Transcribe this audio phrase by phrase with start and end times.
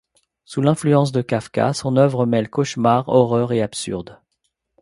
[0.45, 4.17] Sous l'influence de Kafka, son œuvre mêle cauchemar, horreur et absurde.